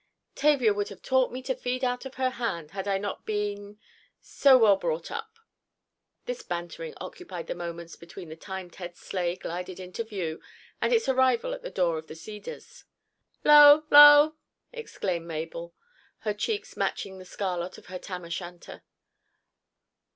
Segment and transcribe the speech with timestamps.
[0.33, 4.57] "Tavia would have taught me to feed out of her hand, had I not been—so
[4.57, 5.37] well brought up."
[6.25, 10.41] This bantering occupied the moments between the time Ted's sleigh glided into view,
[10.81, 12.85] and its arrival at the door of the Cedars.
[13.43, 14.37] "'Lo, 'lo!"
[14.73, 15.75] exclaimed Mabel,
[16.21, 18.81] her cheeks matching the scarlet of her Tam o'Shanter.